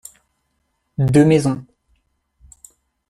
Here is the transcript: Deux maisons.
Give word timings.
Deux 0.97 1.23
maisons. 1.25 1.63